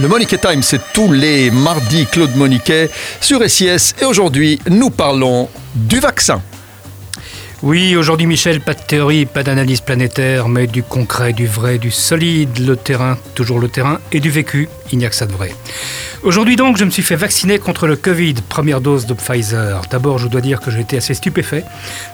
[0.00, 2.88] Le Moniquet Time, c'est tous les mardis Claude Moniquet
[3.20, 3.94] sur SIS.
[4.00, 6.40] Et aujourd'hui, nous parlons du vaccin.
[7.60, 11.90] Oui, aujourd'hui Michel, pas de théorie, pas d'analyse planétaire, mais du concret, du vrai, du
[11.90, 15.32] solide, le terrain, toujours le terrain, et du vécu, il n'y a que ça de
[15.32, 15.50] vrai.
[16.22, 19.82] Aujourd'hui donc, je me suis fait vacciner contre le Covid, première dose de Pfizer.
[19.90, 21.64] D'abord, je dois dire que j'ai été assez stupéfait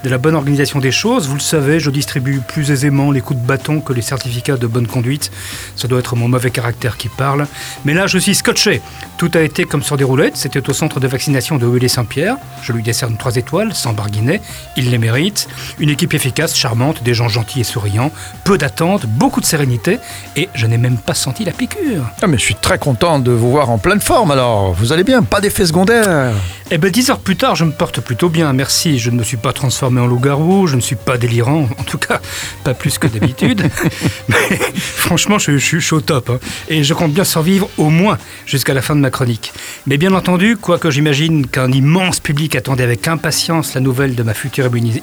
[0.03, 1.27] de la bonne organisation des choses.
[1.27, 4.67] Vous le savez, je distribue plus aisément les coups de bâton que les certificats de
[4.67, 5.31] bonne conduite.
[5.75, 7.47] Ça doit être mon mauvais caractère qui parle.
[7.87, 8.83] Mais là, je suis scotché.
[9.17, 10.37] Tout a été comme sur des roulettes.
[10.37, 12.37] C'était au centre de vaccination de Willy Saint-Pierre.
[12.63, 14.43] Je lui décerne trois étoiles, sans barguinet.
[14.77, 15.34] Il les mérite.
[15.79, 18.11] Une équipe efficace, charmante, des gens gentils et souriants.
[18.45, 19.99] Peu d'attente, beaucoup de sérénité.
[20.37, 22.05] Et je n'ai même pas senti la piqûre.
[22.23, 24.73] Ah, mais je suis très content de vous voir en pleine forme alors.
[24.75, 26.33] Vous allez bien, pas d'effet secondaire
[26.71, 28.99] Eh ben, dix heures plus tard, je me porte plutôt bien, merci.
[28.99, 31.99] Je ne me suis pas transformé en loup-garou, je ne suis pas délirant, en tout
[31.99, 32.21] cas,
[32.65, 33.69] pas plus que d'habitude.
[34.29, 34.37] Mais
[34.79, 36.31] franchement, je, je, suis au top.
[36.31, 36.39] hein.
[36.69, 39.53] Et je compte bien survivre au moins jusqu'à la fin de ma chronique.
[39.87, 44.35] Mais bien entendu, quoique j'imagine qu'un immense public attendait avec impatience la nouvelle de ma
[44.35, 45.01] future immuni-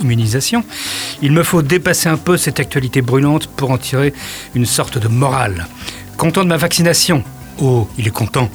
[1.21, 4.13] il me faut dépasser un peu cette actualité brûlante pour en tirer
[4.55, 5.67] une sorte de morale.
[6.17, 7.23] Content de ma vaccination?
[7.59, 8.49] Oh, il est content.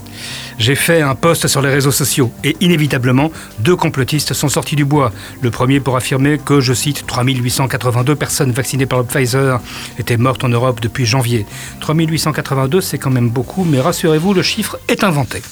[0.58, 4.84] J'ai fait un post sur les réseaux sociaux et inévitablement, deux complotistes sont sortis du
[4.84, 5.12] bois.
[5.42, 9.60] Le premier pour affirmer que, je cite, 3882 personnes vaccinées par le Pfizer
[9.98, 11.46] étaient mortes en Europe depuis janvier.
[11.80, 15.42] 3882, c'est quand même beaucoup, mais rassurez-vous, le chiffre est inventé.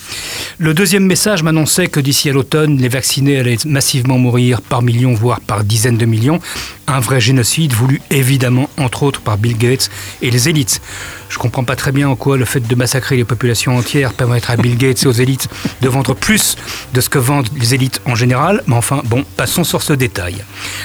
[0.59, 5.13] Le deuxième message m'annonçait que d'ici à l'automne, les vaccinés allaient massivement mourir par millions,
[5.13, 6.39] voire par dizaines de millions.
[6.87, 9.91] Un vrai génocide voulu évidemment, entre autres, par Bill Gates
[10.23, 10.81] et les élites.
[11.29, 14.53] Je comprends pas très bien en quoi le fait de massacrer les populations entières permettra
[14.53, 15.49] à Bill Gates et aux élites
[15.81, 16.57] de vendre plus
[16.93, 20.45] de ce que vendent les élites en général, mais enfin, bon, passons sur ce détail.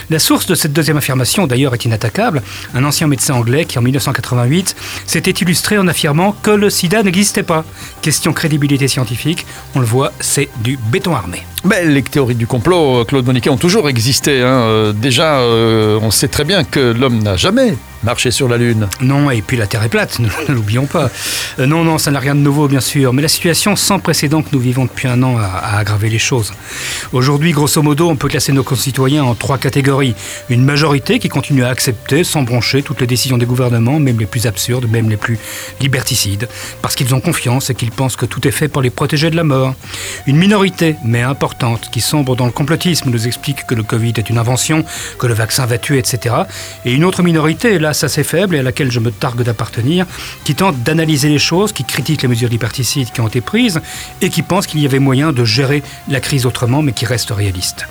[0.10, 2.42] La source de cette deuxième affirmation, d'ailleurs, est inattaquable.
[2.74, 4.76] Un ancien médecin anglais qui, en 1988,
[5.06, 7.64] s'était illustré en affirmant que le sida n'existait pas.
[8.02, 9.46] Question crédibilité scientifique,
[9.76, 11.44] on le voit, c'est du béton armé.
[11.64, 14.42] Mais les théories du complot, euh, Claude Moniquet, ont toujours existé.
[14.42, 14.46] hein.
[14.48, 18.88] Euh, déjà, euh, on sait très bien que l'homme n'a jamais marché sur la Lune.
[19.02, 21.10] Non, et puis la Terre est plate, ne l'oublions pas.
[21.60, 24.42] Euh, non, non, ça n'a rien de nouveau, bien sûr, mais la situation sans précédent
[24.42, 26.54] que nous vivons depuis un an a, aggravé les choses.
[27.14, 30.16] Aujourd'hui, grosso modo, on peut classer nos concitoyens en trois catégories.
[30.50, 34.26] Une majorité qui continue à accepter, sans broncher, toutes les décisions des gouvernements, même les
[34.26, 35.38] plus absurdes, même les plus
[35.82, 36.48] liberticides,
[36.82, 39.36] parce qu'ils ont confiance et qu'ils pensent que tout est fait pour les protéger de
[39.36, 39.76] la mort.
[40.28, 44.30] Une minorité, mais importante, qui sombre dans le complotisme, nous explique que le Covid est
[44.30, 44.84] une invention,
[45.18, 46.36] que le vaccin va tuer, etc.
[46.86, 50.06] Et une autre minorité, assez faible, et à laquelle je me targue d'appartenir,
[50.44, 53.82] qui tente d'analyser les choses, qui critique les mesures liberticides qui ont été prises,
[54.22, 57.32] et qui pense qu'il y avait moyen de gérer la crise autrement, mais qui reste
[57.32, 57.86] réaliste.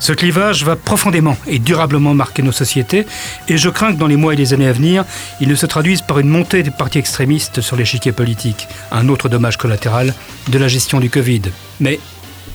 [0.00, 3.06] Ce clivage va profondément et durablement marquer nos sociétés,
[3.48, 5.04] et je crains que dans les mois et les années à venir,
[5.40, 9.28] il ne se traduise par une montée des partis extrémistes sur l'échiquier politique, un autre
[9.28, 10.14] dommage collatéral
[10.48, 11.42] de la gestion du Covid.
[11.80, 12.00] Mais,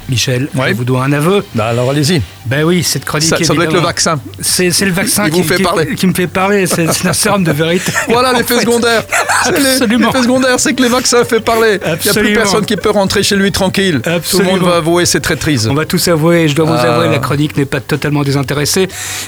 [0.10, 1.44] Michel, je vous dois un aveu.
[1.54, 2.22] Bah alors allez-y.
[2.46, 3.28] Ben oui, cette chronique.
[3.28, 4.18] Ça, ça doit être le vaccin.
[4.40, 5.96] C'est le vaccin qui, vous fait qui- parler.
[5.96, 6.66] qui me fait parler.
[6.66, 7.92] C'est un sérum de vérité.
[8.08, 9.04] Voilà l'effet secondaire.
[9.46, 10.08] Absolument.
[10.08, 11.78] L'effet secondaire, c'est que les vaccins fait parler.
[11.82, 12.36] Il n'y a plus Absolument.
[12.36, 14.00] personne qui peut rentrer chez lui tranquille.
[14.02, 14.52] Tout le Absolument.
[14.54, 15.68] monde va avouer ses traîtrises.
[15.68, 16.94] On va tous avouer, je dois vous Ah.
[16.96, 18.88] avouer, la chronique n'est pas totalement désintéressée.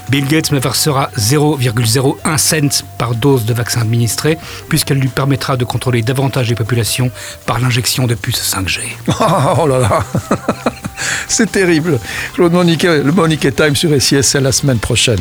[0.09, 4.37] Bill Gates me versera 0,01 cent par dose de vaccin administré,
[4.69, 7.11] puisqu'elle lui permettra de contrôler davantage les populations
[7.45, 8.79] par l'injection de puces 5G.
[9.61, 10.03] Oh là là.
[11.29, 11.99] C'est terrible.
[12.37, 15.19] Le Moniquet Time sur SIS, c'est la semaine prochaine.